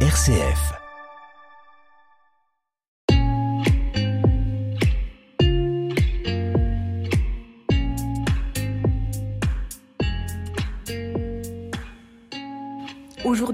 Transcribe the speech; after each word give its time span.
RCF. 0.00 0.85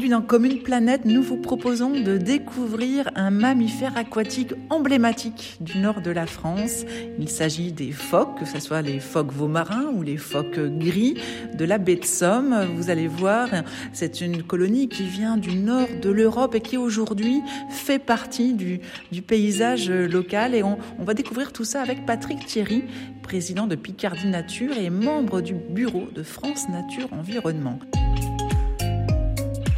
Aujourd'hui, 0.03 0.19
dans 0.19 0.27
Commune 0.27 0.59
Planète, 0.59 1.05
nous 1.05 1.23
vous 1.23 1.37
proposons 1.37 1.91
de 1.91 2.17
découvrir 2.17 3.09
un 3.15 3.31
mammifère 3.31 3.97
aquatique 3.97 4.53
emblématique 4.69 5.59
du 5.61 5.79
nord 5.79 6.01
de 6.01 6.11
la 6.11 6.27
France. 6.27 6.85
Il 7.21 7.29
s'agit 7.29 7.71
des 7.71 7.93
phoques, 7.93 8.41
que 8.41 8.45
ce 8.45 8.59
soit 8.59 8.83
les 8.83 8.99
phoques 8.99 9.33
veaux-marins 9.33 9.93
ou 9.95 10.03
les 10.03 10.17
phoques 10.17 10.59
gris 10.59 11.15
de 11.55 11.65
la 11.65 11.79
baie 11.79 11.95
de 11.95 12.05
Somme. 12.05 12.67
Vous 12.75 12.91
allez 12.91 13.07
voir, 13.07 13.49
c'est 13.93 14.21
une 14.21 14.43
colonie 14.43 14.89
qui 14.89 15.05
vient 15.05 15.37
du 15.37 15.55
nord 15.55 15.87
de 16.03 16.11
l'Europe 16.11 16.57
et 16.57 16.61
qui 16.61 16.77
aujourd'hui 16.77 17.41
fait 17.71 18.01
partie 18.01 18.55
du, 18.55 18.81
paysage 19.23 19.89
local. 19.89 20.57
Et 20.57 20.65
on 20.65 20.79
va 20.99 21.15
découvrir 21.15 21.53
tout 21.53 21.65
ça 21.65 21.81
avec 21.81 22.07
Patrick 22.07 22.45
Thierry, 22.45 22.83
président 23.23 23.69
de 23.69 23.77
Picardie 23.77 24.27
Nature 24.27 24.77
et 24.77 24.91
membre 24.91 25.43
du 25.43 25.55
bureau 25.55 26.09
de 26.13 26.25
France 26.25 26.69
Nature 26.69 27.07
Environnement. 27.13 27.79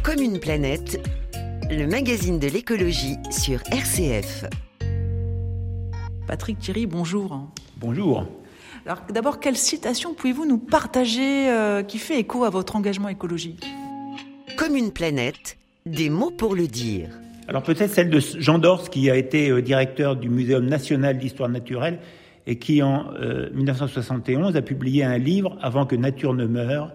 Comme 0.05 0.21
une 0.21 0.39
planète, 0.39 0.99
le 1.67 1.87
magazine 1.87 2.37
de 2.37 2.45
l'écologie 2.45 3.15
sur 3.31 3.59
RCF. 3.71 4.45
Patrick 6.27 6.59
Thierry, 6.59 6.85
bonjour. 6.85 7.49
Bonjour. 7.77 8.27
Alors 8.85 8.99
d'abord, 9.09 9.39
quelle 9.39 9.57
citation 9.57 10.13
pouvez-vous 10.13 10.45
nous 10.45 10.59
partager 10.59 11.49
euh, 11.49 11.81
qui 11.81 11.97
fait 11.97 12.19
écho 12.19 12.43
à 12.43 12.51
votre 12.51 12.75
engagement 12.75 13.09
écologique? 13.09 13.65
Comme 14.57 14.75
une 14.75 14.91
planète, 14.91 15.57
des 15.87 16.11
mots 16.11 16.29
pour 16.29 16.53
le 16.53 16.67
dire. 16.67 17.09
Alors 17.47 17.63
peut-être 17.63 17.91
celle 17.91 18.11
de 18.11 18.19
Jean 18.19 18.59
Dors, 18.59 18.91
qui 18.91 19.09
a 19.09 19.15
été 19.15 19.49
euh, 19.49 19.63
directeur 19.63 20.15
du 20.15 20.29
Muséum 20.29 20.67
national 20.67 21.17
d'histoire 21.17 21.49
naturelle 21.49 21.97
et 22.45 22.59
qui 22.59 22.83
en 22.83 23.07
euh, 23.15 23.49
1971 23.55 24.55
a 24.55 24.61
publié 24.61 25.03
un 25.03 25.17
livre 25.17 25.57
Avant 25.63 25.87
que 25.87 25.95
nature 25.95 26.35
ne 26.35 26.45
meure 26.45 26.91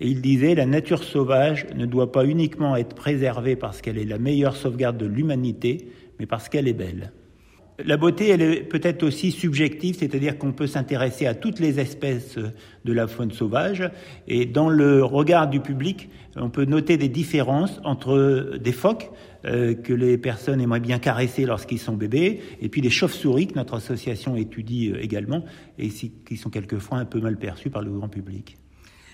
et 0.00 0.08
il 0.08 0.20
disait, 0.20 0.54
la 0.54 0.66
nature 0.66 1.04
sauvage 1.04 1.66
ne 1.74 1.86
doit 1.86 2.10
pas 2.10 2.24
uniquement 2.24 2.76
être 2.76 2.94
préservée 2.94 3.56
parce 3.56 3.80
qu'elle 3.80 3.98
est 3.98 4.04
la 4.04 4.18
meilleure 4.18 4.56
sauvegarde 4.56 4.98
de 4.98 5.06
l'humanité, 5.06 5.88
mais 6.18 6.26
parce 6.26 6.48
qu'elle 6.48 6.68
est 6.68 6.72
belle. 6.72 7.12
La 7.84 7.96
beauté, 7.96 8.28
elle 8.28 8.42
est 8.42 8.62
peut-être 8.62 9.02
aussi 9.02 9.32
subjective, 9.32 9.96
c'est-à-dire 9.98 10.38
qu'on 10.38 10.52
peut 10.52 10.68
s'intéresser 10.68 11.26
à 11.26 11.34
toutes 11.34 11.58
les 11.58 11.80
espèces 11.80 12.38
de 12.38 12.92
la 12.92 13.08
faune 13.08 13.32
sauvage, 13.32 13.90
et 14.28 14.46
dans 14.46 14.68
le 14.68 15.04
regard 15.04 15.48
du 15.48 15.58
public, 15.58 16.08
on 16.36 16.50
peut 16.50 16.66
noter 16.66 16.96
des 16.96 17.08
différences 17.08 17.80
entre 17.82 18.58
des 18.62 18.72
phoques 18.72 19.10
euh, 19.44 19.74
que 19.74 19.92
les 19.92 20.18
personnes 20.18 20.60
aimeraient 20.60 20.78
bien 20.78 21.00
caresser 21.00 21.46
lorsqu'ils 21.46 21.80
sont 21.80 21.94
bébés, 21.94 22.40
et 22.60 22.68
puis 22.68 22.80
des 22.80 22.90
chauves-souris 22.90 23.48
que 23.48 23.54
notre 23.54 23.74
association 23.74 24.36
étudie 24.36 24.92
euh, 24.92 25.02
également, 25.02 25.44
et 25.78 25.88
qui 25.88 26.36
sont 26.36 26.50
quelquefois 26.50 26.98
un 26.98 27.04
peu 27.04 27.20
mal 27.20 27.36
perçus 27.36 27.70
par 27.70 27.82
le 27.82 27.90
grand 27.90 28.08
public. 28.08 28.56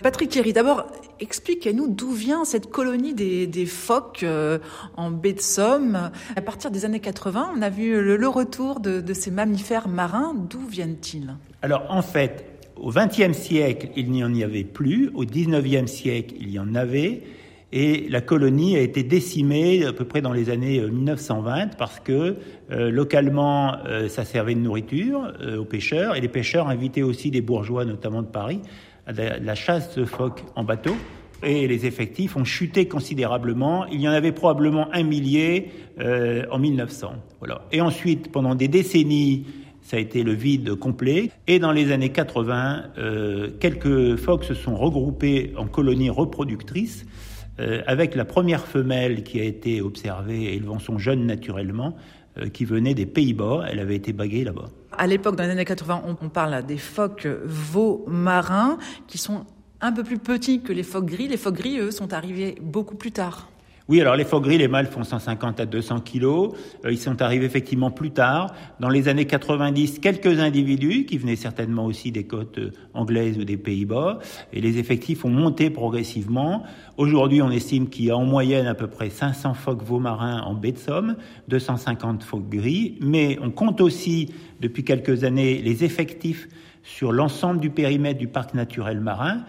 Patrick 0.03 0.29
Thierry, 0.29 0.51
d'abord, 0.51 0.87
expliquez-nous 1.19 1.87
d'où 1.87 2.11
vient 2.11 2.43
cette 2.43 2.71
colonie 2.71 3.13
des, 3.13 3.65
phoques 3.67 4.23
euh, 4.23 4.57
en 4.97 5.11
baie 5.11 5.33
de 5.33 5.41
Somme. 5.41 6.09
À 6.35 6.41
partir 6.41 6.71
des 6.71 6.85
années 6.85 6.99
80, 6.99 7.51
on 7.55 7.61
a 7.61 7.69
vu 7.69 8.01
le, 8.01 8.27
retour 8.27 8.79
de, 8.79 9.13
ces 9.13 9.29
mammifères 9.29 9.87
marins. 9.87 10.33
D'où 10.49 10.65
viennent-ils? 10.65 11.35
Alors, 11.61 11.83
en 11.89 12.01
fait, 12.01 12.45
au 12.77 12.89
XXe 12.89 13.37
siècle, 13.37 13.89
il 13.95 14.09
n'y 14.11 14.23
en 14.23 14.33
avait 14.41 14.63
plus. 14.63 15.11
Au 15.13 15.23
XIXe 15.23 15.89
siècle, 15.91 16.33
il 16.39 16.49
y 16.49 16.57
en 16.57 16.73
avait. 16.73 17.21
Et 17.73 18.07
la 18.09 18.19
colonie 18.19 18.75
a 18.75 18.81
été 18.81 19.03
décimée 19.03 19.85
à 19.85 19.93
peu 19.93 20.03
près 20.03 20.21
dans 20.21 20.33
les 20.33 20.49
années 20.49 20.81
1920 20.81 21.77
parce 21.77 22.01
que 22.01 22.35
euh, 22.69 22.91
localement, 22.91 23.77
euh, 23.85 24.09
ça 24.09 24.25
servait 24.25 24.55
de 24.55 24.59
nourriture 24.59 25.31
euh, 25.39 25.59
aux 25.59 25.65
pêcheurs 25.65 26.17
et 26.17 26.21
les 26.21 26.27
pêcheurs 26.27 26.67
invitaient 26.67 27.01
aussi 27.01 27.31
des 27.31 27.39
bourgeois, 27.39 27.85
notamment 27.85 28.23
de 28.23 28.27
Paris, 28.27 28.61
à 29.07 29.11
la 29.11 29.55
chasse 29.55 29.95
de 29.95 30.05
phoques 30.05 30.43
en 30.55 30.63
bateau. 30.63 30.95
Et 31.43 31.67
les 31.67 31.85
effectifs 31.85 32.35
ont 32.35 32.43
chuté 32.43 32.87
considérablement. 32.87 33.85
Il 33.87 33.99
y 33.99 34.07
en 34.07 34.11
avait 34.11 34.31
probablement 34.31 34.93
un 34.93 35.03
millier 35.03 35.71
euh, 35.99 36.43
en 36.51 36.59
1900. 36.59 37.13
Voilà. 37.39 37.63
Et 37.71 37.81
ensuite, 37.81 38.31
pendant 38.31 38.53
des 38.53 38.67
décennies, 38.67 39.45
ça 39.81 39.97
a 39.97 39.99
été 39.99 40.21
le 40.21 40.33
vide 40.33 40.75
complet. 40.75 41.31
Et 41.47 41.57
dans 41.57 41.71
les 41.71 41.91
années 41.91 42.11
80, 42.11 42.83
euh, 42.97 43.49
quelques 43.59 44.17
phoques 44.17 44.43
se 44.43 44.53
sont 44.53 44.75
regroupés 44.75 45.53
en 45.57 45.65
colonies 45.65 46.11
reproductrices, 46.11 47.05
euh, 47.59 47.81
avec 47.87 48.13
la 48.13 48.25
première 48.25 48.67
femelle 48.67 49.23
qui 49.23 49.39
a 49.39 49.43
été 49.43 49.81
observée 49.81 50.53
élevant 50.53 50.79
son 50.79 50.97
jeune 50.99 51.25
naturellement, 51.25 51.95
qui 52.53 52.63
venait 52.63 52.93
des 52.93 53.05
Pays-Bas. 53.05 53.65
Elle 53.69 53.79
avait 53.79 53.97
été 53.97 54.13
baguée 54.13 54.45
là-bas. 54.45 54.69
À 54.97 55.07
l'époque, 55.07 55.35
dans 55.35 55.43
les 55.43 55.49
années 55.49 55.65
80, 55.65 56.03
on, 56.05 56.17
on 56.21 56.29
parle 56.29 56.65
des 56.65 56.77
phoques 56.77 57.25
veaux 57.25 58.03
marins 58.07 58.77
qui 59.07 59.17
sont 59.17 59.45
un 59.81 59.91
peu 59.91 60.03
plus 60.03 60.19
petits 60.19 60.61
que 60.61 60.73
les 60.73 60.83
phoques 60.83 61.05
gris. 61.05 61.27
Les 61.27 61.37
phoques 61.37 61.55
gris, 61.55 61.79
eux, 61.79 61.91
sont 61.91 62.13
arrivés 62.13 62.55
beaucoup 62.61 62.95
plus 62.95 63.11
tard. 63.11 63.50
Oui, 63.91 63.99
alors 63.99 64.15
les 64.15 64.23
phoques 64.23 64.45
gris, 64.45 64.57
les 64.57 64.69
mâles 64.69 64.87
font 64.87 65.03
150 65.03 65.59
à 65.59 65.65
200 65.65 65.99
kilos. 65.99 66.53
Euh, 66.85 66.93
ils 66.93 66.97
sont 66.97 67.21
arrivés 67.21 67.45
effectivement 67.45 67.91
plus 67.91 68.11
tard. 68.11 68.55
Dans 68.79 68.87
les 68.87 69.09
années 69.09 69.25
90, 69.25 69.99
quelques 69.99 70.39
individus 70.39 71.03
qui 71.03 71.17
venaient 71.17 71.35
certainement 71.35 71.85
aussi 71.85 72.13
des 72.13 72.23
côtes 72.23 72.57
euh, 72.57 72.71
anglaises 72.93 73.37
ou 73.37 73.43
des 73.43 73.57
Pays-Bas. 73.57 74.19
Et 74.53 74.61
les 74.61 74.77
effectifs 74.77 75.25
ont 75.25 75.29
monté 75.29 75.69
progressivement. 75.69 76.63
Aujourd'hui, 76.95 77.41
on 77.41 77.51
estime 77.51 77.89
qu'il 77.89 78.05
y 78.05 78.11
a 78.11 78.15
en 78.15 78.23
moyenne 78.23 78.65
à 78.65 78.75
peu 78.75 78.87
près 78.87 79.09
500 79.09 79.55
phoques 79.55 79.83
veaux 79.83 79.99
marins 79.99 80.39
en 80.39 80.53
baie 80.53 80.71
de 80.71 80.77
Somme, 80.77 81.17
250 81.49 82.23
phoques 82.23 82.47
gris. 82.47 82.97
Mais 83.01 83.39
on 83.41 83.51
compte 83.51 83.81
aussi, 83.81 84.29
depuis 84.61 84.85
quelques 84.85 85.25
années, 85.25 85.61
les 85.61 85.83
effectifs 85.83 86.47
sur 86.83 87.11
l'ensemble 87.11 87.59
du 87.59 87.69
périmètre 87.69 88.19
du 88.19 88.27
parc 88.27 88.53
naturel 88.53 89.01
marin, 89.01 89.43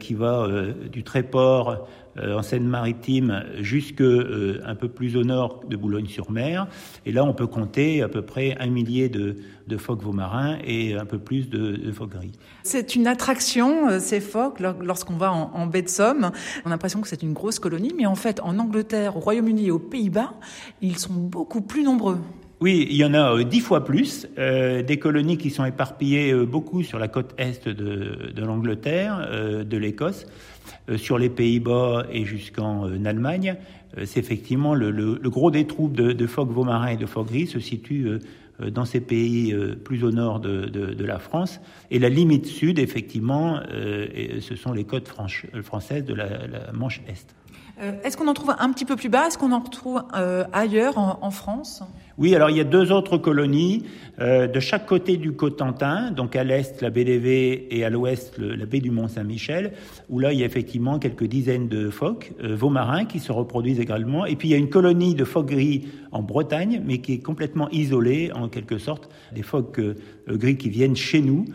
qui 0.00 0.14
va 0.14 0.44
euh, 0.44 0.72
du 0.90 1.04
Tréport 1.04 1.86
euh, 2.18 2.36
en 2.36 2.42
Seine-Maritime 2.42 3.44
jusque 3.60 4.00
euh, 4.00 4.60
un 4.66 4.74
peu 4.74 4.88
plus 4.88 5.16
au 5.16 5.22
nord 5.22 5.60
de 5.68 5.76
Boulogne-sur-Mer. 5.76 6.66
Et 7.06 7.12
là, 7.12 7.24
on 7.24 7.32
peut 7.32 7.46
compter 7.46 8.02
à 8.02 8.08
peu 8.08 8.22
près 8.22 8.56
un 8.58 8.66
millier 8.66 9.08
de, 9.08 9.36
phoques 9.78 10.04
marins 10.12 10.58
et 10.64 10.94
un 10.94 11.04
peu 11.04 11.20
plus 11.20 11.48
de, 11.48 11.76
de 11.76 11.92
phoques 11.92 12.10
gris. 12.10 12.32
C'est 12.64 12.96
une 12.96 13.06
attraction, 13.06 13.88
euh, 13.88 14.00
ces 14.00 14.18
phoques, 14.18 14.58
lorsqu'on 14.58 15.16
va 15.16 15.32
en, 15.32 15.52
en, 15.54 15.66
baie 15.66 15.82
de 15.82 15.88
Somme. 15.88 16.32
On 16.64 16.66
a 16.66 16.70
l'impression 16.70 17.00
que 17.00 17.06
c'est 17.06 17.22
une 17.22 17.32
grosse 17.32 17.60
colonie, 17.60 17.92
mais 17.96 18.06
en 18.06 18.16
fait, 18.16 18.40
en 18.40 18.58
Angleterre, 18.58 19.16
au 19.16 19.20
Royaume-Uni 19.20 19.66
et 19.66 19.70
aux 19.70 19.78
Pays-Bas, 19.78 20.34
ils 20.82 20.98
sont 20.98 21.14
beaucoup 21.14 21.60
plus 21.60 21.84
nombreux. 21.84 22.18
Oui, 22.62 22.86
il 22.90 22.96
y 22.96 23.04
en 23.06 23.14
a 23.14 23.42
dix 23.42 23.60
fois 23.60 23.86
plus, 23.86 24.26
euh, 24.38 24.82
des 24.82 24.98
colonies 24.98 25.38
qui 25.38 25.48
sont 25.48 25.64
éparpillées 25.64 26.30
euh, 26.32 26.44
beaucoup 26.44 26.82
sur 26.82 26.98
la 26.98 27.08
côte 27.08 27.32
est 27.38 27.66
de, 27.66 28.44
l'Angleterre, 28.44 29.26
euh, 29.30 29.64
de 29.64 29.78
l'Écosse, 29.78 30.26
euh, 30.90 30.98
sur 30.98 31.16
les 31.16 31.30
Pays-Bas 31.30 32.04
et 32.12 32.26
jusqu'en 32.26 32.86
euh, 32.86 33.02
Allemagne. 33.06 33.56
C'est 34.04 34.20
effectivement 34.20 34.74
le, 34.74 35.18
gros 35.24 35.50
des 35.50 35.66
troupes 35.66 35.96
de, 35.96 36.12
de 36.12 36.26
phoques 36.26 36.54
marins 36.54 36.88
et 36.88 36.96
de 36.98 37.06
phoques 37.06 37.28
gris 37.28 37.46
se 37.46 37.58
situe 37.58 38.20
dans 38.60 38.84
ces 38.84 39.00
pays 39.00 39.52
plus 39.84 40.04
au 40.04 40.12
nord 40.12 40.38
de, 40.38 41.04
la 41.04 41.18
France. 41.18 41.60
Et 41.90 41.98
la 41.98 42.08
limite 42.08 42.46
sud, 42.46 42.78
effectivement, 42.78 43.58
ce 43.68 44.54
sont 44.54 44.72
les 44.72 44.84
côtes 44.84 45.08
françaises 45.08 46.04
de 46.04 46.14
la, 46.14 46.72
Manche 46.72 47.00
Est. 47.08 47.34
Est-ce 48.04 48.16
qu'on 48.16 48.28
en 48.28 48.34
trouve 48.34 48.54
un 48.56 48.72
petit 48.72 48.84
peu 48.84 48.94
plus 48.94 49.08
bas? 49.08 49.26
Est-ce 49.26 49.38
qu'on 49.38 49.52
en 49.52 49.60
retrouve 49.60 50.04
euh, 50.14 50.44
ailleurs 50.52 50.98
en, 50.98 51.30
France? 51.30 51.82
Oui, 52.20 52.34
alors 52.34 52.50
il 52.50 52.58
y 52.58 52.60
a 52.60 52.64
deux 52.64 52.92
autres 52.92 53.16
colonies 53.16 53.86
euh, 54.20 54.46
de 54.46 54.60
chaque 54.60 54.84
côté 54.84 55.16
du 55.16 55.32
Cotentin, 55.32 56.10
donc 56.10 56.36
à 56.36 56.44
l'est 56.44 56.82
la 56.82 56.90
baie 56.90 57.66
et 57.70 57.82
à 57.82 57.88
l'ouest 57.88 58.36
la 58.38 58.66
baie 58.66 58.80
du 58.80 58.90
Mont-Saint-Michel, 58.90 59.72
où 60.10 60.18
là 60.18 60.34
il 60.34 60.38
y 60.38 60.42
a 60.42 60.46
effectivement 60.46 60.98
quelques 60.98 61.24
dizaines 61.24 61.66
de 61.66 61.88
phoques, 61.88 62.32
euh, 62.44 62.54
veaux 62.54 62.68
marins 62.68 63.06
qui 63.06 63.20
se 63.20 63.32
reproduisent 63.32 63.80
également. 63.80 64.26
Et 64.26 64.36
puis 64.36 64.48
il 64.48 64.50
y 64.50 64.54
a 64.54 64.58
une 64.58 64.68
colonie 64.68 65.14
de 65.14 65.24
phoques 65.24 65.46
gris 65.46 65.88
en 66.12 66.22
Bretagne, 66.22 66.82
mais 66.84 66.98
qui 66.98 67.14
est 67.14 67.20
complètement 67.20 67.70
isolée 67.70 68.30
en 68.34 68.50
quelque 68.50 68.76
sorte 68.76 69.08
des 69.32 69.42
phoques 69.42 69.80
gris 70.28 70.58
qui 70.58 70.68
viennent 70.68 70.96
chez 70.96 71.22
nous. 71.22 71.46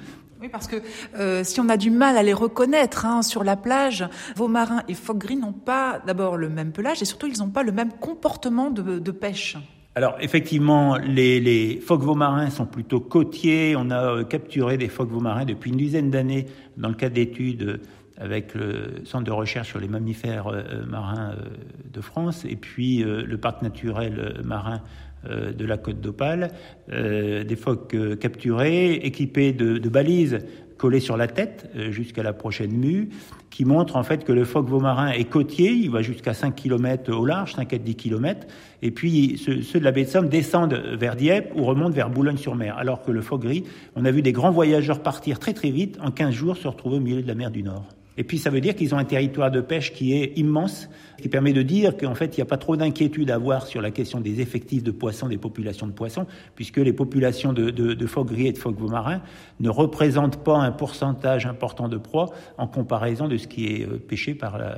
Oui, 0.41 0.49
parce 0.51 0.67
que 0.67 0.77
euh, 1.15 1.43
si 1.43 1.59
on 1.59 1.69
a 1.69 1.77
du 1.77 1.91
mal 1.91 2.17
à 2.17 2.23
les 2.23 2.33
reconnaître 2.33 3.05
hein, 3.05 3.21
sur 3.21 3.43
la 3.43 3.55
plage, 3.55 4.03
veaux 4.35 4.47
marins 4.47 4.81
et 4.87 4.95
phoques 4.95 5.19
gris 5.19 5.37
n'ont 5.37 5.53
pas 5.53 6.01
d'abord 6.07 6.37
le 6.37 6.49
même 6.49 6.71
pelage 6.71 7.03
et 7.03 7.05
surtout 7.05 7.27
ils 7.27 7.37
n'ont 7.37 7.51
pas 7.51 7.61
le 7.61 7.71
même 7.71 7.91
comportement 7.91 8.71
de 8.71 9.11
pêche. 9.11 9.57
Alors 9.97 10.17
effectivement, 10.19 10.97
les, 10.97 11.39
les 11.39 11.79
phoques 11.79 12.03
marins 12.03 12.49
sont 12.49 12.65
plutôt 12.65 12.99
côtiers. 12.99 13.75
On 13.77 13.89
a 13.91 14.03
euh, 14.03 14.23
capturé 14.25 14.77
des 14.77 14.89
phoques 14.89 15.11
marins 15.11 15.45
depuis 15.45 15.71
une 15.71 15.77
dizaine 15.77 16.11
d'années 16.11 16.47
dans 16.75 16.89
le 16.89 16.95
cadre 16.95 17.15
d'études 17.15 17.79
avec 18.17 18.53
le 18.55 19.05
Centre 19.05 19.23
de 19.23 19.31
recherche 19.31 19.69
sur 19.69 19.79
les 19.79 19.87
mammifères 19.87 20.47
euh, 20.47 20.85
marins 20.85 21.31
euh, 21.31 21.45
de 21.93 22.01
France 22.01 22.43
et 22.43 22.57
puis 22.57 23.03
euh, 23.03 23.23
le 23.25 23.37
parc 23.37 23.61
naturel 23.61 24.41
marin 24.43 24.81
euh, 25.29 25.53
de 25.53 25.65
la 25.65 25.77
côte 25.77 26.01
d'Opale, 26.01 26.51
euh, 26.91 27.43
des 27.43 27.55
phoques 27.55 27.95
capturés, 28.19 28.93
équipés 28.93 29.53
de, 29.53 29.89
balises 29.89 30.39
collé 30.77 30.99
sur 30.99 31.17
la 31.17 31.27
tête 31.27 31.69
jusqu'à 31.89 32.23
la 32.23 32.33
prochaine 32.33 32.71
mue, 32.71 33.09
qui 33.49 33.65
montre 33.65 33.95
en 33.95 34.03
fait 34.03 34.23
que 34.23 34.33
le 34.33 34.43
phoque 34.43 34.67
vaumarin 34.67 35.09
est 35.09 35.23
côtier, 35.25 35.71
il 35.71 35.89
va 35.89 36.01
jusqu'à 36.01 36.33
5 36.33 36.55
km 36.55 37.13
au 37.13 37.25
large, 37.25 37.53
5 37.55 37.73
à 37.73 37.77
10 37.77 37.95
km, 37.95 38.47
et 38.81 38.91
puis 38.91 39.37
ceux, 39.37 39.79
de 39.79 39.83
la 39.83 39.91
baie 39.91 40.03
de 40.03 40.09
Somme 40.09 40.27
descendent 40.27 40.73
vers 40.73 41.15
Dieppe 41.15 41.53
ou 41.55 41.63
remontent 41.63 41.95
vers 41.95 42.09
Boulogne-sur-Mer, 42.09 42.77
alors 42.77 43.01
que 43.01 43.11
le 43.11 43.21
phoque 43.21 43.43
gris, 43.43 43.63
on 43.95 44.05
a 44.05 44.11
vu 44.11 44.21
des 44.21 44.31
grands 44.31 44.51
voyageurs 44.51 45.01
partir 45.01 45.39
très 45.39 45.53
très 45.53 45.71
vite, 45.71 45.97
en 46.01 46.11
15 46.11 46.33
jours 46.33 46.57
se 46.57 46.67
retrouver 46.67 46.97
au 46.97 47.01
milieu 47.01 47.21
de 47.21 47.27
la 47.27 47.35
mer 47.35 47.51
du 47.51 47.63
Nord. 47.63 47.85
Et 48.17 48.23
puis 48.23 48.37
ça 48.37 48.49
veut 48.49 48.61
dire 48.61 48.75
qu'ils 48.75 48.95
ont 48.95 48.97
un 48.97 49.05
territoire 49.05 49.51
de 49.51 49.61
pêche 49.61 49.93
qui 49.93 50.13
est 50.13 50.37
immense, 50.37 50.89
qui 51.21 51.29
permet 51.29 51.53
de 51.53 51.61
dire 51.61 51.97
qu'en 51.97 52.15
fait 52.15 52.37
il 52.37 52.39
n'y 52.39 52.43
a 52.43 52.45
pas 52.45 52.57
trop 52.57 52.75
d'inquiétude 52.75 53.29
à 53.31 53.35
avoir 53.35 53.67
sur 53.67 53.81
la 53.81 53.91
question 53.91 54.21
des 54.21 54.41
effectifs 54.41 54.83
de 54.83 54.91
poissons, 54.91 55.27
des 55.27 55.37
populations 55.37 55.87
de 55.87 55.91
poissons, 55.91 56.25
puisque 56.55 56.77
les 56.77 56.93
populations 56.93 57.53
de, 57.53 57.69
de, 57.69 57.93
de 57.93 58.07
phoques 58.07 58.27
gris 58.27 58.47
et 58.47 58.51
de 58.53 58.57
phoques 58.57 58.79
marins 58.79 59.21
ne 59.59 59.69
représentent 59.69 60.43
pas 60.43 60.57
un 60.57 60.71
pourcentage 60.71 61.45
important 61.45 61.89
de 61.89 61.97
proies 61.97 62.31
en 62.57 62.67
comparaison 62.67 63.27
de 63.27 63.37
ce 63.37 63.47
qui 63.47 63.67
est 63.67 63.85
euh, 63.85 63.97
pêché 63.97 64.33
par 64.33 64.57
la, 64.57 64.77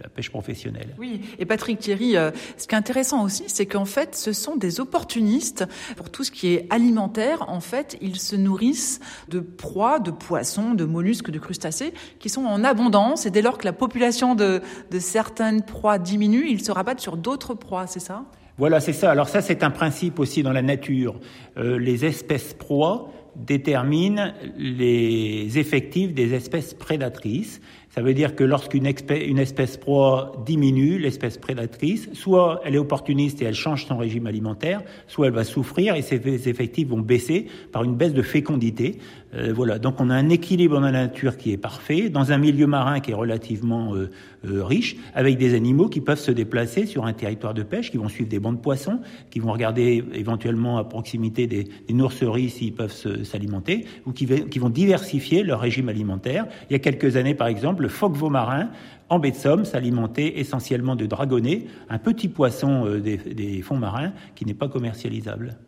la 0.00 0.08
pêche 0.08 0.30
professionnelle. 0.30 0.94
Oui, 0.98 1.20
et 1.38 1.46
Patrick 1.46 1.78
Thierry, 1.78 2.16
euh, 2.16 2.30
ce 2.56 2.66
qui 2.66 2.74
est 2.74 2.78
intéressant 2.78 3.24
aussi, 3.24 3.44
c'est 3.46 3.66
qu'en 3.66 3.84
fait 3.84 4.14
ce 4.14 4.32
sont 4.32 4.56
des 4.56 4.80
opportunistes 4.80 5.64
pour 5.96 6.10
tout 6.10 6.24
ce 6.24 6.30
qui 6.30 6.48
est 6.54 6.66
alimentaire. 6.70 7.48
En 7.48 7.60
fait, 7.60 7.96
ils 8.00 8.18
se 8.18 8.36
nourrissent 8.36 9.00
de 9.28 9.40
proies, 9.40 9.98
de 9.98 10.10
poissons, 10.10 10.74
de 10.74 10.84
mollusques, 10.84 11.30
de 11.30 11.38
crustacés 11.38 11.92
qui 12.18 12.28
sont 12.28 12.44
en 12.44 12.59
abondance 12.64 13.26
et 13.26 13.30
dès 13.30 13.42
lors 13.42 13.58
que 13.58 13.64
la 13.64 13.72
population 13.72 14.34
de, 14.34 14.60
de 14.90 14.98
certaines 14.98 15.62
proies 15.62 15.98
diminue, 15.98 16.46
ils 16.48 16.64
se 16.64 16.72
rabattent 16.72 17.00
sur 17.00 17.16
d'autres 17.16 17.54
proies, 17.54 17.86
c'est 17.86 18.00
ça? 18.00 18.24
Voilà, 18.58 18.80
c'est 18.80 18.92
ça. 18.92 19.10
Alors 19.10 19.28
ça, 19.28 19.40
c'est 19.40 19.62
un 19.62 19.70
principe 19.70 20.18
aussi 20.18 20.42
dans 20.42 20.52
la 20.52 20.62
nature. 20.62 21.18
Euh, 21.56 21.78
les 21.78 22.04
espèces 22.04 22.52
proies 22.52 23.08
déterminent 23.36 24.32
les 24.58 25.58
effectifs 25.58 26.12
des 26.12 26.34
espèces 26.34 26.74
prédatrices. 26.74 27.60
Ça 27.90 28.02
veut 28.02 28.14
dire 28.14 28.36
que 28.36 28.44
lorsqu'une 28.44 28.86
espèce, 28.86 29.76
proie 29.76 30.32
diminue, 30.46 30.96
l'espèce 30.96 31.38
prédatrice, 31.38 32.08
soit 32.12 32.60
elle 32.64 32.76
est 32.76 32.78
opportuniste 32.78 33.42
et 33.42 33.46
elle 33.46 33.54
change 33.54 33.86
son 33.86 33.96
régime 33.96 34.28
alimentaire, 34.28 34.82
soit 35.08 35.26
elle 35.26 35.32
va 35.32 35.42
souffrir 35.42 35.96
et 35.96 36.02
ses 36.02 36.48
effectifs 36.48 36.86
vont 36.86 37.00
baisser 37.00 37.46
par 37.72 37.82
une 37.82 37.96
baisse 37.96 38.14
de 38.14 38.22
fécondité. 38.22 38.98
Euh, 39.34 39.52
voilà, 39.52 39.80
donc 39.80 40.00
on 40.00 40.08
a 40.08 40.14
un 40.14 40.28
équilibre 40.28 40.74
dans 40.74 40.80
la 40.80 40.92
nature 40.92 41.36
qui 41.36 41.52
est 41.52 41.56
parfait, 41.56 42.10
dans 42.10 42.30
un 42.30 42.38
milieu 42.38 42.68
marin 42.68 43.00
qui 43.00 43.10
est 43.10 43.14
relativement 43.14 43.94
euh, 43.94 44.10
euh, 44.44 44.64
riche, 44.64 44.96
avec 45.14 45.36
des 45.36 45.54
animaux 45.54 45.88
qui 45.88 46.00
peuvent 46.00 46.20
se 46.20 46.30
déplacer 46.30 46.86
sur 46.86 47.06
un 47.06 47.12
territoire 47.12 47.54
de 47.54 47.64
pêche, 47.64 47.90
qui 47.90 47.96
vont 47.96 48.08
suivre 48.08 48.28
des 48.28 48.38
bancs 48.38 48.56
de 48.56 48.60
poissons, 48.60 49.00
qui 49.30 49.40
vont 49.40 49.52
regarder 49.52 50.04
éventuellement 50.14 50.78
à 50.78 50.84
proximité 50.84 51.48
des, 51.48 51.64
des 51.64 52.48
s'ils 52.48 52.72
peuvent 52.72 52.94
s'alimenter, 53.24 53.84
ou 54.06 54.12
qui 54.12 54.26
vont 54.26 54.70
diversifier 54.70 55.42
leur 55.42 55.60
régime 55.60 55.88
alimentaire. 55.88 56.46
Il 56.68 56.72
y 56.72 56.76
a 56.76 56.78
quelques 56.78 57.16
années, 57.16 57.34
par 57.34 57.48
exemple, 57.48 57.79
le 57.80 57.88
phoque 57.88 58.14
vaumarin 58.14 58.68
en 59.08 59.18
baie 59.18 59.32
de 59.32 59.36
Somme 59.36 59.64
s'alimentait 59.64 60.38
essentiellement 60.38 60.94
de 60.94 61.04
dragonnets, 61.06 61.66
un 61.88 61.98
petit 61.98 62.28
poisson 62.28 62.86
euh, 62.86 63.00
des, 63.00 63.62
fonds 63.62 63.76
marins 63.76 64.12
qui 64.36 64.46
n'est 64.46 64.54
pas 64.54 64.68
commercialisable. 64.68 65.58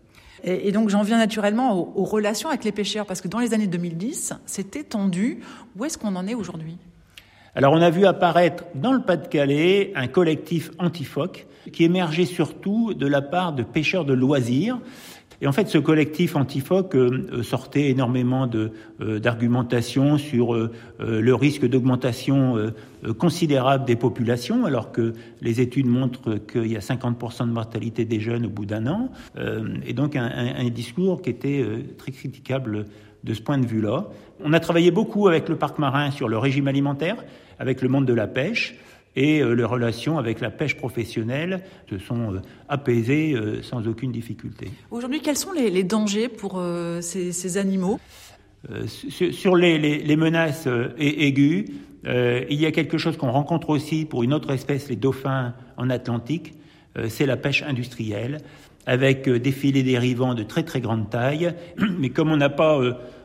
Et, 0.44 0.72
donc 0.72 0.88
j'en 0.88 1.02
viens 1.02 1.18
naturellement 1.18 1.76
aux, 1.76 2.04
relations 2.04 2.48
avec 2.48 2.64
les 2.64 2.72
pêcheurs, 2.72 3.06
parce 3.06 3.20
que 3.20 3.28
dans 3.28 3.38
les 3.38 3.54
années 3.54 3.66
2010, 3.66 4.34
c'était 4.46 4.84
tendu. 4.84 5.40
Où 5.76 5.84
est-ce 5.84 5.98
qu'on 5.98 6.16
en 6.16 6.26
est 6.26 6.34
aujourd'hui? 6.34 6.78
Alors 7.54 7.72
on 7.74 7.82
a 7.82 7.90
vu 7.90 8.06
apparaître 8.06 8.64
dans 8.74 8.92
le 8.92 9.02
Pas-de-Calais 9.02 9.92
un 9.94 10.06
collectif 10.06 10.70
anti-phoque 10.78 11.46
qui 11.72 11.84
émergeait 11.84 12.24
surtout 12.24 12.94
de 12.94 13.06
la 13.06 13.22
part 13.22 13.52
de 13.52 13.62
pêcheurs 13.62 14.04
de 14.04 14.14
loisirs 14.14 14.80
et 15.42 15.48
en 15.48 15.52
fait, 15.52 15.68
ce 15.68 15.78
collectif 15.78 16.36
antifoque 16.36 16.94
euh, 16.94 17.26
euh, 17.32 17.42
sortait 17.42 17.90
énormément 17.90 18.48
euh, 18.54 19.18
d'argumentation 19.18 20.16
sur 20.16 20.54
le 21.00 21.34
risque 21.34 21.66
d'augmentation 21.66 22.72
considérable 23.18 23.84
des 23.84 23.96
populations, 23.96 24.64
alors 24.64 24.92
que 24.92 25.14
les 25.40 25.60
études 25.60 25.86
montrent 25.86 26.36
qu'il 26.36 26.68
y 26.68 26.76
a 26.76 26.80
50% 26.80 27.48
de 27.48 27.52
mortalité 27.52 28.04
des 28.04 28.20
jeunes 28.20 28.46
au 28.46 28.50
bout 28.50 28.66
d'un 28.66 28.86
an. 28.86 29.10
et 29.84 29.92
donc 29.92 30.14
un, 30.14 30.30
un, 30.56 30.68
discours 30.68 31.22
qui 31.22 31.30
était 31.30 31.64
très 31.98 32.12
critiquable 32.12 32.84
de 33.24 33.34
ce 33.34 33.42
point 33.42 33.58
de 33.58 33.66
vue-là. 33.66 34.06
On 34.44 34.52
a 34.52 34.60
travaillé 34.60 34.92
beaucoup 34.92 35.26
avec 35.26 35.48
le 35.48 35.56
parc 35.56 35.78
marin 35.78 36.12
sur 36.12 36.28
le 36.28 36.38
régime 36.38 36.68
alimentaire, 36.68 37.16
avec 37.58 37.82
le 37.82 37.88
monde 37.88 38.06
de 38.06 38.14
la 38.14 38.28
pêche 38.28 38.76
et 39.16 39.40
euh, 39.40 39.54
les 39.54 39.64
relations 39.64 40.18
avec 40.18 40.40
la 40.40 40.50
pêche 40.50 40.76
professionnelle 40.76 41.62
se 41.90 41.98
sont 41.98 42.34
euh, 42.34 42.42
apaisées 42.68 43.34
euh, 43.34 43.62
sans 43.62 43.86
aucune 43.86 44.12
difficulté. 44.12 44.70
Aujourd'hui, 44.90 45.20
quels 45.20 45.36
sont 45.36 45.52
les, 45.52 45.84
dangers 45.84 46.28
pour 46.28 46.62
ces, 47.00 47.56
animaux? 47.58 48.00
Sur 48.86 49.56
les, 49.56 50.16
menaces 50.16 50.68
aiguës, 50.98 51.64
il 52.04 52.60
y 52.60 52.66
a 52.66 52.72
quelque 52.72 52.98
chose 52.98 53.16
qu'on 53.16 53.30
rencontre 53.30 53.70
aussi 53.70 54.04
pour 54.04 54.22
une 54.22 54.32
autre 54.32 54.50
espèce, 54.50 54.88
les 54.88 54.96
dauphins 54.96 55.54
en 55.76 55.90
Atlantique, 55.90 56.54
c'est 57.08 57.26
la 57.26 57.36
pêche 57.36 57.62
industrielle, 57.62 58.38
avec 58.86 59.28
des 59.28 59.52
filets 59.52 59.82
dérivants 59.82 60.34
de 60.34 60.42
très 60.42 60.62
très 60.62 60.80
grande 60.80 61.10
taille, 61.10 61.52
mais 61.98 62.10
comme 62.10 62.30
on 62.30 62.36
n'a 62.36 62.50
pas 62.50 62.78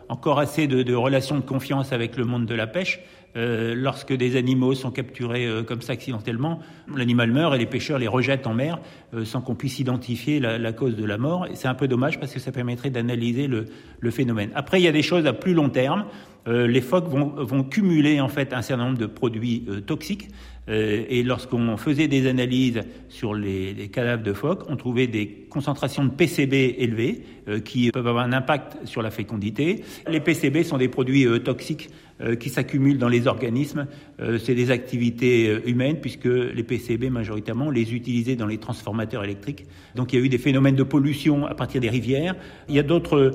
encore 0.10 0.40
assez 0.40 0.68
de, 0.68 0.84
de 0.84 0.96
relations 0.96 1.36
de 1.36 1.42
confiance 1.42 1.94
avec 1.94 2.18
le 2.18 2.26
monde 2.26 2.46
de 2.46 2.56
la 2.56 2.68
pêche, 2.68 3.00
euh, 3.38 3.76
lorsque 3.76 4.14
des 4.14 4.36
animaux 4.36 4.74
sont 4.74 4.90
capturés 4.90 5.46
euh, 5.46 5.62
comme 5.62 5.82
ça 5.82 5.94
accidentellement, 5.94 6.60
l'animal 6.94 7.32
meurt 7.32 7.54
et 7.54 7.60
les 7.60 7.68
pêcheurs 7.68 8.00
les 8.00 8.08
rejettent 8.08 8.48
en 8.48 8.56
mer 8.56 8.80
euh, 9.14 9.26
sans 9.26 9.42
qu'on 9.42 9.54
puisse 9.54 9.80
identifier 9.80 10.40
la, 10.40 10.74
cause 10.74 10.96
de 10.96 11.06
la 11.06 11.20
mort. 11.20 11.48
C'est 11.54 11.68
un 11.68 11.76
peu 11.76 11.88
dommage 11.88 12.20
parce 12.20 12.34
que 12.34 12.40
ça 12.40 12.52
permettrait 12.52 12.90
d'analyser 12.90 13.48
le, 13.48 13.66
phénomène. 14.10 14.50
Après, 14.56 14.80
il 14.80 14.84
y 14.84 14.88
a 14.88 14.92
des 14.92 15.04
choses 15.04 15.28
à 15.28 15.34
plus 15.34 15.54
long 15.54 15.70
terme. 15.70 16.06
Les 16.48 16.82
phoques 16.82 17.10
vont, 17.10 17.64
cumuler 17.64 18.22
en 18.22 18.30
fait 18.30 18.54
un 18.54 18.62
certain 18.62 18.86
nombre 18.86 18.98
de 18.98 19.06
produits 19.06 19.66
toxiques. 19.86 20.30
et 20.70 21.24
lorsqu'on 21.24 21.76
faisait 21.76 22.08
des 22.08 22.28
analyses 22.28 22.84
sur 23.10 23.34
les, 23.34 23.74
les, 23.74 23.90
cadavres 23.90 24.24
de 24.24 24.34
phoques, 24.34 24.64
on 24.70 24.78
trouvait 24.78 25.08
des 25.08 25.48
concentrations 25.50 26.06
de 26.06 26.12
PCB 26.12 26.76
élevées 26.80 27.24
qui 27.66 27.92
peuvent 27.92 28.08
avoir 28.08 28.24
un 28.24 28.34
impact 28.34 28.78
sur 28.86 29.02
la 29.02 29.12
fécondité. 29.12 29.84
Les 30.08 30.22
PCB 30.22 30.64
sont 30.64 30.78
des 30.78 30.88
produits 30.88 31.28
toxiques 31.44 31.90
euh, 32.20 32.36
qui 32.36 32.50
s'accumulent 32.50 32.98
dans 32.98 33.10
les 33.10 33.28
organismes. 33.28 33.86
Euh, 34.20 34.40
c'est 34.40 34.56
des 34.56 34.72
activités 34.72 35.50
euh, 35.50 35.70
humaines 35.70 35.98
puisque 36.02 36.26
les 36.26 36.64
PCB 36.64 37.12
majoritairement 37.12 37.70
les 37.70 37.94
utilisaient 37.94 38.36
dans 38.36 38.48
les 38.48 38.58
transformateurs 38.58 39.24
électriques. 39.24 39.68
Donc 39.94 40.14
il 40.14 40.20
y 40.20 40.22
a 40.24 40.26
eu 40.26 40.30
des 40.30 40.40
phénomènes 40.40 40.76
de 40.76 40.82
pollution 40.82 41.46
à 41.46 41.54
partir 41.54 41.80
des 41.80 41.92
rivières. 41.92 42.36
Il 42.70 42.74
y 42.74 42.80
a 42.80 42.84
d'autres 42.84 43.34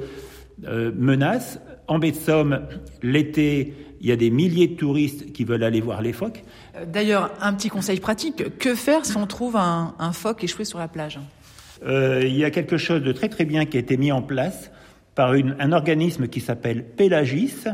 menaces. 0.58 1.60
En 1.88 1.98
baie 1.98 2.12
de 2.12 2.16
Somme, 2.16 2.66
l'été, 3.02 3.74
il 4.00 4.08
y 4.08 4.12
a 4.12 4.16
des 4.16 4.30
milliers 4.30 4.68
de 4.68 4.76
touristes 4.76 5.32
qui 5.32 5.44
veulent 5.44 5.64
aller 5.64 5.80
voir 5.80 6.00
les 6.02 6.12
phoques. 6.12 6.44
D'ailleurs, 6.86 7.32
un 7.40 7.52
petit 7.52 7.68
conseil 7.68 8.00
pratique, 8.00 8.58
que 8.58 8.74
faire 8.74 9.04
si 9.04 9.16
on 9.16 9.26
trouve 9.26 9.56
un, 9.56 9.94
un 9.98 10.12
phoque 10.12 10.44
échoué 10.44 10.64
sur 10.64 10.78
la 10.78 10.88
plage? 10.88 11.18
Il 11.84 12.36
y 12.36 12.44
a 12.44 12.50
quelque 12.50 12.76
chose 12.76 13.02
de 13.02 13.10
très 13.12 13.28
très 13.28 13.44
bien 13.44 13.64
qui 13.64 13.76
a 13.76 13.80
été 13.80 13.96
mis 13.96 14.12
en 14.12 14.22
place 14.22 14.70
par 15.14 15.34
une, 15.34 15.56
un 15.58 15.72
organisme 15.72 16.28
qui 16.28 16.40
s'appelle 16.40 16.84
Pélagis, 16.84 17.64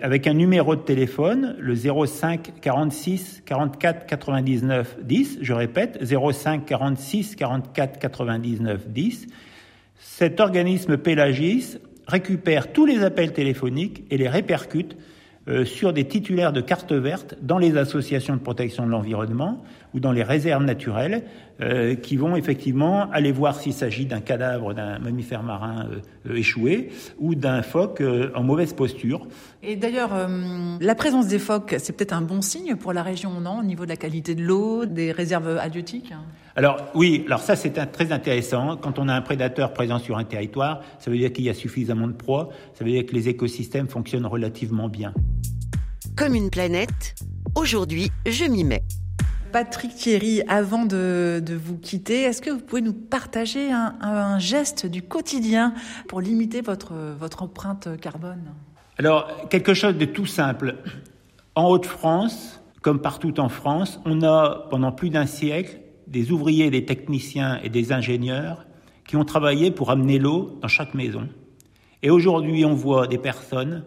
avec 0.00 0.26
un 0.26 0.34
numéro 0.34 0.76
de 0.76 0.80
téléphone, 0.80 1.56
le 1.58 1.74
05 1.74 2.60
46 2.60 3.42
44 3.44 4.06
99 4.06 4.98
10. 5.02 5.38
Je 5.40 5.52
répète, 5.52 5.98
05 6.04 6.64
46 6.64 7.36
44 7.36 7.98
99 7.98 8.88
10. 8.88 9.26
Cet 9.98 10.40
organisme 10.40 10.96
Pélagis 10.96 11.78
récupère 12.08 12.72
tous 12.72 12.86
les 12.86 13.04
appels 13.04 13.32
téléphoniques 13.32 14.04
et 14.10 14.16
les 14.16 14.28
répercute 14.28 14.96
euh, 15.48 15.64
sur 15.64 15.92
des 15.92 16.04
titulaires 16.04 16.52
de 16.52 16.60
cartes 16.60 16.92
vertes 16.92 17.36
dans 17.40 17.58
les 17.58 17.76
associations 17.76 18.34
de 18.34 18.40
protection 18.40 18.84
de 18.84 18.90
l'environnement 18.90 19.62
ou 19.94 20.00
dans 20.00 20.12
les 20.12 20.22
réserves 20.22 20.64
naturelles 20.64 21.24
euh, 21.60 21.94
qui 21.94 22.16
vont 22.16 22.36
effectivement 22.36 23.10
aller 23.10 23.32
voir 23.32 23.58
s'il 23.58 23.72
s'agit 23.72 24.06
d'un 24.06 24.20
cadavre 24.20 24.74
d'un 24.74 24.98
mammifère 24.98 25.42
marin 25.42 25.88
euh, 26.26 26.34
échoué 26.34 26.90
ou 27.18 27.34
d'un 27.34 27.62
phoque 27.62 28.02
en 28.34 28.42
mauvaise 28.42 28.72
posture. 28.72 29.26
Et 29.62 29.76
d'ailleurs, 29.76 30.10
la 30.80 30.94
présence 30.94 31.26
des 31.26 31.38
phoques, 31.38 31.74
c'est 31.78 31.96
peut-être 31.96 32.12
un 32.12 32.22
bon 32.22 32.42
signe 32.42 32.76
pour 32.76 32.92
la 32.92 33.02
région, 33.02 33.40
non, 33.40 33.60
au 33.60 33.64
niveau 33.64 33.84
de 33.84 33.90
la 33.90 33.96
qualité 33.96 34.34
de 34.34 34.42
l'eau, 34.42 34.86
des 34.86 35.10
réserves 35.10 35.58
halieutiques 35.58 36.12
alors 36.58 36.88
oui, 36.92 37.22
alors 37.26 37.38
ça 37.38 37.54
c'est 37.54 37.70
très 37.92 38.10
intéressant. 38.10 38.76
Quand 38.76 38.98
on 38.98 39.06
a 39.06 39.14
un 39.14 39.20
prédateur 39.20 39.72
présent 39.72 40.00
sur 40.00 40.18
un 40.18 40.24
territoire, 40.24 40.82
ça 40.98 41.08
veut 41.08 41.16
dire 41.16 41.32
qu'il 41.32 41.44
y 41.44 41.50
a 41.50 41.54
suffisamment 41.54 42.08
de 42.08 42.14
proies, 42.14 42.48
ça 42.74 42.84
veut 42.84 42.90
dire 42.90 43.06
que 43.06 43.14
les 43.14 43.28
écosystèmes 43.28 43.86
fonctionnent 43.86 44.26
relativement 44.26 44.88
bien. 44.88 45.14
Comme 46.16 46.34
une 46.34 46.50
planète, 46.50 47.14
aujourd'hui 47.54 48.10
je 48.26 48.44
m'y 48.44 48.64
mets. 48.64 48.82
Patrick 49.52 49.94
Thierry, 49.94 50.42
avant 50.48 50.84
de, 50.84 51.42
vous 51.48 51.78
quitter, 51.78 52.22
est-ce 52.22 52.42
que 52.42 52.50
vous 52.50 52.60
pouvez 52.60 52.82
nous 52.82 52.92
partager 52.92 53.70
un, 53.72 54.38
geste 54.38 54.86
du 54.86 55.02
quotidien 55.02 55.74
pour 56.06 56.20
limiter 56.20 56.60
votre, 56.60 56.92
votre 57.18 57.42
empreinte 57.42 57.88
carbone? 58.00 58.52
Alors, 58.98 59.48
quelque 59.48 59.74
chose 59.74 59.96
de 59.96 60.04
tout 60.04 60.26
simple. 60.26 60.76
En 61.54 61.68
Haute-France, 61.68 62.60
comme 62.82 63.00
partout 63.00 63.40
en 63.40 63.48
France, 63.48 64.00
on 64.04 64.22
a 64.22 64.66
pendant 64.70 64.92
plus 64.92 65.10
d'un 65.10 65.26
siècle 65.26 65.78
des 66.06 66.30
ouvriers, 66.30 66.70
des 66.70 66.84
techniciens 66.84 67.58
et 67.62 67.68
des 67.68 67.92
ingénieurs 67.92 68.66
qui 69.06 69.16
ont 69.16 69.24
travaillé 69.24 69.70
pour 69.70 69.90
amener 69.90 70.18
l'eau 70.18 70.58
dans 70.60 70.68
chaque 70.68 70.94
maison. 70.94 71.28
Et 72.02 72.10
aujourd'hui, 72.10 72.64
on 72.64 72.74
voit 72.74 73.06
des 73.06 73.18
personnes 73.18 73.84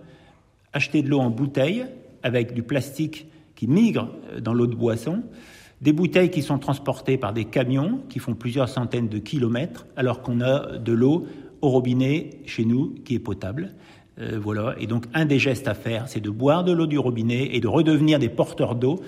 acheter 0.74 1.02
de 1.02 1.10
l'eau 1.10 1.20
en 1.20 1.30
bouteille 1.30 1.86
avec 2.24 2.54
du 2.54 2.64
plastique 2.64 3.28
qui 3.62 3.68
migre 3.68 4.08
dans 4.42 4.56
l'eau 4.56 4.66
de 4.66 4.74
boisson, 4.74 5.22
des 5.82 5.94
bouteilles 5.94 6.32
qui 6.32 6.42
sont 6.42 6.58
transportées 6.58 7.20
par 7.20 7.32
des 7.32 7.46
camions 7.46 8.02
qui 8.10 8.18
font 8.18 8.34
plusieurs 8.34 8.68
centaines 8.68 9.08
de 9.08 9.20
kilomètres, 9.20 9.86
alors 9.96 10.24
qu'on 10.24 10.42
a 10.42 10.80
de 10.80 10.92
l'eau 10.92 11.28
au 11.62 11.70
robinet 11.70 12.40
chez 12.48 12.66
nous 12.66 12.96
qui 13.06 13.14
est 13.14 13.20
potable. 13.20 13.76
Euh, 14.18 14.40
voilà. 14.42 14.74
Et 14.80 14.88
donc, 14.88 15.06
un 15.14 15.26
des 15.26 15.38
gestes 15.38 15.68
à 15.68 15.76
faire, 15.76 16.08
c'est 16.08 16.22
de 16.22 16.32
boire 16.32 16.64
de 16.64 16.72
l'eau 16.72 16.88
du 16.88 16.98
robinet 16.98 17.56
et 17.56 17.60
de 17.60 17.68
redevenir 17.68 18.18
des 18.18 18.30
porteurs 18.30 18.74
d'eau. 18.74 19.00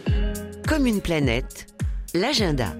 Comme 0.67 0.85
une 0.85 1.01
planète, 1.01 1.65
l'agenda. 2.13 2.75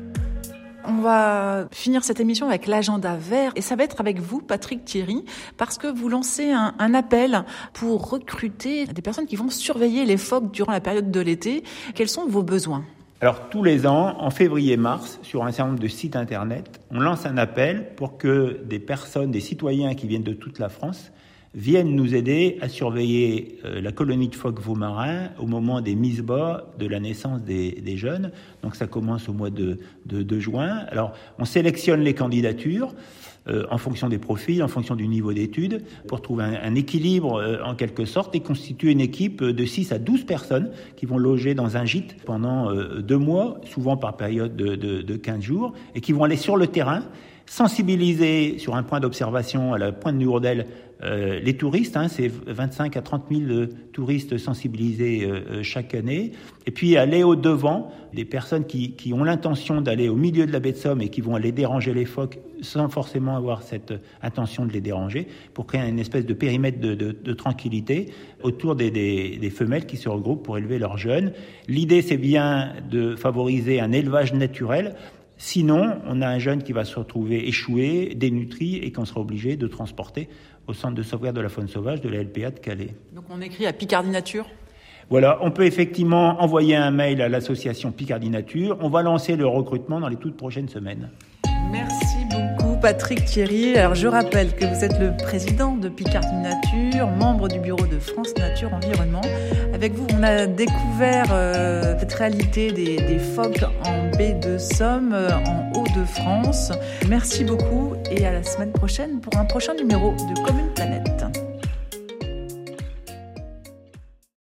On 0.86 1.02
va 1.02 1.68
finir 1.72 2.04
cette 2.04 2.20
émission 2.20 2.48
avec 2.48 2.68
l'agenda 2.68 3.16
vert 3.16 3.54
et 3.56 3.62
ça 3.62 3.76
va 3.76 3.84
être 3.84 4.02
avec 4.02 4.20
vous, 4.20 4.42
Patrick 4.42 4.84
Thierry, 4.84 5.24
parce 5.58 5.78
que 5.78 5.88
vous 5.88 6.10
lancez 6.10 6.52
un, 6.52 6.74
un, 6.78 6.94
appel 6.94 7.46
pour 7.72 8.10
recruter 8.10 8.86
des 8.86 9.02
personnes 9.02 9.26
qui 9.26 9.38
vont 9.38 9.50
surveiller 9.50 10.06
les 10.06 10.18
phoques 10.18 10.52
durant 10.52 10.74
la 10.74 10.82
période 10.82 11.10
de 11.10 11.20
l'été. 11.22 11.64
Quels 11.96 12.10
sont 12.10 12.28
vos 12.28 12.44
besoins? 12.44 12.84
Alors 13.22 13.48
tous 13.50 13.64
les 13.64 13.88
ans, 13.88 14.18
en 14.20 14.30
février-mars, 14.32 15.20
sur 15.22 15.46
un 15.46 15.52
certain 15.54 15.70
nombre 15.70 15.82
de 15.82 15.88
sites 15.88 16.18
internet, 16.18 16.82
on 16.92 17.00
lance 17.00 17.26
un 17.26 17.38
appel 17.38 17.96
pour 17.96 18.18
que 18.18 18.62
des 18.66 18.80
personnes, 18.80 19.32
des 19.32 19.40
citoyens 19.40 19.96
qui 19.96 20.08
viennent 20.08 20.24
de 20.24 20.34
toute 20.34 20.60
la 20.60 20.68
France, 20.68 21.14
viennent 21.54 21.96
nous 21.96 22.16
aider 22.16 22.58
à 22.62 22.70
surveiller 22.70 23.60
euh, 23.66 23.82
la 23.82 23.92
colonie 23.92 24.28
de 24.28 24.36
phoques 24.36 24.66
marins 24.76 25.30
au 25.40 25.46
moment 25.46 25.82
des 25.82 25.96
mises 25.96 26.22
bas 26.22 26.74
de 26.80 26.88
la 26.88 27.00
naissance 27.00 27.42
des, 27.42 27.72
des, 27.72 27.98
jeunes. 27.98 28.32
Donc 28.64 28.76
ça 28.76 28.88
commence 28.88 29.30
au 29.30 29.34
mois 29.34 29.50
de, 29.50 29.80
de, 30.06 30.24
de 30.24 30.40
juin. 30.40 30.86
Alors 30.90 31.14
on 31.40 31.46
sélectionne 31.46 32.02
les 32.02 32.14
candidatures. 32.14 32.94
Euh, 33.50 33.66
en 33.70 33.78
fonction 33.78 34.08
des 34.08 34.20
profils, 34.20 34.64
en 34.64 34.70
fonction 34.70 34.96
du 34.96 35.06
niveau 35.06 35.34
d'études, 35.34 35.84
pour 36.08 36.22
trouver 36.22 36.46
un, 36.46 36.54
un 36.64 36.76
équilibre 36.76 37.42
euh, 37.42 37.62
en 37.66 37.76
quelque 37.76 38.06
sorte 38.06 38.34
et 38.36 38.40
constituer 38.40 38.92
une 38.94 39.02
équipe 39.02 39.44
de 39.44 39.66
6 39.66 39.92
à 39.92 40.00
12 40.00 40.24
personnes 40.24 40.72
qui 40.96 41.06
vont 41.06 41.18
loger 41.18 41.54
dans 41.54 41.76
un 41.76 41.84
gîte 41.84 42.16
pendant 42.24 42.72
euh, 42.72 43.02
deux 43.02 43.18
mois, 43.18 43.60
souvent 43.66 43.98
par 43.98 44.16
période 44.16 44.56
de, 44.56 44.76
de, 44.76 45.02
de 45.02 45.16
15 45.18 45.42
jours, 45.42 45.74
et 45.94 46.00
qui 46.00 46.14
vont 46.14 46.24
aller 46.24 46.38
sur 46.38 46.56
le 46.56 46.68
terrain 46.68 47.04
sensibiliser 47.46 48.58
sur 48.58 48.76
un 48.76 48.84
point 48.84 49.00
d'observation 49.00 49.74
à 49.74 49.78
la 49.78 49.92
pointe 49.92 50.18
de 50.18 50.24
Nourdel 50.24 50.68
euh, 51.04 51.40
les 51.40 51.58
touristes, 51.58 51.98
hein, 51.98 52.08
c'est 52.08 52.32
25 52.48 52.96
à 52.96 53.02
30 53.02 53.26
000 53.30 53.42
euh, 53.52 53.68
touristes 53.92 54.38
sensibilisés 54.38 55.26
euh, 55.26 55.62
chaque 55.62 55.96
année, 55.96 56.32
et 56.66 56.72
puis 56.72 56.96
aller 56.96 57.24
au 57.24 57.36
devant 57.36 57.92
des 58.14 58.24
personnes 58.24 58.66
qui, 58.66 58.92
qui 58.92 59.12
ont 59.12 59.24
l'intention 59.24 59.82
d'aller 59.82 60.08
au 60.08 60.16
milieu 60.16 60.46
de 60.46 60.54
la 60.54 60.62
baie 60.62 60.72
de 60.72 60.78
Somme 60.78 61.02
et 61.02 61.10
qui 61.10 61.20
vont 61.20 61.36
aller 61.36 61.52
déranger 61.52 61.94
les 61.94 62.06
phoques 62.06 62.40
sans 62.62 62.88
forcément 62.88 63.36
avoir 63.36 63.64
cette 63.64 63.94
intention 64.22 64.66
de 64.66 64.72
les 64.72 64.80
déranger, 64.80 65.28
pour 65.54 65.68
créer 65.68 65.82
une 65.82 66.00
espèce 66.00 66.26
de 66.26 66.34
périmètre 66.34 66.80
de, 66.80 66.96
de, 66.96 67.12
de 67.12 67.34
tranquillité 67.34 68.12
autour 68.42 68.76
des, 68.76 68.90
des, 68.90 69.38
des, 69.38 69.50
femelles 69.50 69.86
qui 69.86 69.98
se 69.98 70.08
regroupent 70.08 70.44
pour 70.44 70.58
élever 70.58 70.80
leurs 70.80 70.98
jeunes. 70.98 71.34
L'idée, 71.68 72.02
c'est 72.02 72.18
bien 72.18 72.72
de 72.90 73.18
favoriser 73.18 73.82
un 73.82 73.92
élevage 73.92 74.34
naturel 74.34 74.96
Sinon, 75.38 76.00
on 76.08 76.22
a 76.22 76.28
un 76.28 76.40
jeune 76.40 76.64
qui 76.64 76.74
va 76.74 76.86
se 76.86 76.98
retrouver 76.98 77.48
échoué, 77.48 78.14
dénutri 78.16 78.78
et 78.78 78.92
qu'on 78.92 79.06
sera 79.06 79.22
obligé 79.22 79.58
de 79.58 79.68
transporter 79.68 80.30
au 80.68 80.74
centre 80.74 80.96
de 80.96 81.04
sauvegarde 81.04 81.36
de 81.36 81.42
la 81.42 81.50
faune 81.50 81.68
sauvage 81.68 82.02
de 82.02 82.10
la 82.10 82.24
LPA 82.24 82.52
de 82.52 82.60
Calais. 82.60 82.96
Donc 83.14 83.26
on 83.30 83.42
écrit 83.42 83.66
à 83.66 83.74
Picardie 83.74 84.10
Nature? 84.10 84.46
Voilà, 85.10 85.40
on 85.42 85.52
peut 85.52 85.66
effectivement 85.66 86.42
envoyer 86.42 86.76
un 86.76 86.92
mail 86.92 87.22
à 87.22 87.28
l'association 87.28 87.92
Picardie 87.92 88.30
Nature. 88.30 88.78
On 88.82 88.90
va 88.90 89.02
lancer 89.02 89.36
le 89.36 89.46
recrutement 89.46 90.00
dans 90.00 90.08
les 90.08 90.16
toutes 90.16 90.38
prochaines 90.38 90.70
semaines. 90.70 91.10
Merci 91.72 92.23
Patrick 92.84 93.24
Thierry. 93.24 93.78
Alors 93.78 93.96
je 93.96 94.08
rappelle 94.08 94.54
que 94.54 94.66
vous 94.66 94.84
êtes 94.84 95.00
le 95.00 95.16
président 95.16 95.78
de 95.78 95.88
Picardie 95.88 96.36
Nature, 96.36 97.08
membre 97.08 97.48
du 97.48 97.58
bureau 97.58 97.86
de 97.86 97.98
France 97.98 98.36
Nature 98.38 98.74
Environnement. 98.74 99.22
Avec 99.74 99.94
vous, 99.94 100.06
on 100.14 100.22
a 100.22 100.48
découvert 100.48 101.28
euh, 101.32 101.96
cette 101.98 102.12
réalité 102.12 102.74
des, 102.74 102.98
des, 102.98 103.20
phoques 103.20 103.64
en 103.86 104.10
baie 104.18 104.34
de 104.34 104.58
Somme, 104.58 105.14
euh, 105.14 105.30
en 105.32 105.72
Haut-de-France. 105.80 106.74
Merci 107.08 107.46
beaucoup 107.46 107.94
et 108.12 108.26
à 108.26 108.34
la 108.34 108.44
semaine 108.44 108.74
prochaine 108.74 109.22
pour 109.22 109.40
un 109.40 109.46
prochain 109.46 109.76
numéro 109.76 110.12
de 110.12 110.42
Commune 110.42 110.68
Planète. 110.76 111.03